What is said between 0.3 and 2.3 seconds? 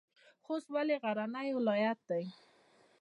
خوست ولې غرنی ولایت دی؟